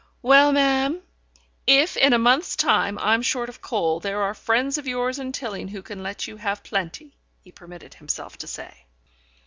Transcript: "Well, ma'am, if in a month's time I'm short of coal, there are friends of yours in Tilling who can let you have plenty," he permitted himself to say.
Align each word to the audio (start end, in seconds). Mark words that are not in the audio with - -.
"Well, 0.23 0.51
ma'am, 0.51 1.03
if 1.67 1.95
in 1.95 2.11
a 2.11 2.17
month's 2.17 2.55
time 2.55 2.97
I'm 2.97 3.21
short 3.21 3.49
of 3.49 3.61
coal, 3.61 3.99
there 3.99 4.23
are 4.23 4.33
friends 4.33 4.79
of 4.79 4.87
yours 4.87 5.19
in 5.19 5.31
Tilling 5.31 5.67
who 5.67 5.83
can 5.83 6.01
let 6.01 6.25
you 6.27 6.37
have 6.37 6.63
plenty," 6.63 7.17
he 7.39 7.51
permitted 7.51 7.93
himself 7.93 8.35
to 8.39 8.47
say. 8.47 8.87